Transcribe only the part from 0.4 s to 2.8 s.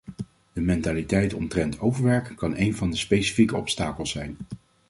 De mentaliteit omtrent overwerk kan een